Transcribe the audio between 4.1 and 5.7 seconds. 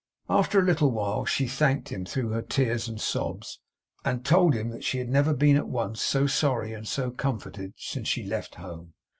told him she had never been at